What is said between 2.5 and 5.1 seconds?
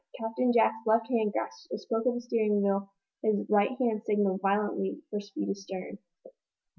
wheel; his right hand signaled violently